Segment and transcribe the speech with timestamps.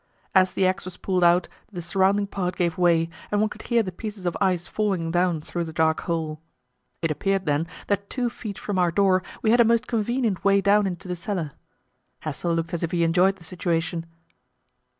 [0.33, 3.83] As the axe was pulled out the surrounding part gave way, and one could hear
[3.83, 6.41] the pieces of ice falling down through the dark hole.
[7.03, 10.59] It appeared, then, that two feet from our door we had a most convenient way
[10.59, 11.51] down into the cellar.
[12.21, 14.07] Hassel looked as if he enjoyed the situation.